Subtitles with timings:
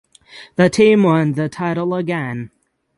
[0.55, 2.49] The team won the title again.